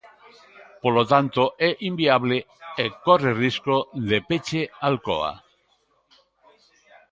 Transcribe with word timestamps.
Polo 0.83 1.03
tanto, 1.13 1.41
é 1.69 1.71
inviable, 1.89 2.37
e 2.83 2.85
corre 3.05 3.31
risco 3.43 3.75
de 4.09 4.17
peche 4.29 4.61
Alcoa. 4.87 5.33